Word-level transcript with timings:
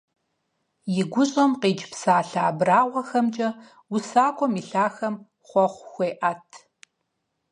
И 1.01 1.03
гущӀэм 1.11 1.51
къикӀ 1.61 1.85
псалъэ 1.91 2.41
абрагъуэхэмкӀэ 2.49 3.49
усакӀуэм 3.95 4.53
и 4.61 4.63
лъахэм 4.69 5.15
хъуэхъу 5.47 5.85
хуеӀэт. 5.91 6.47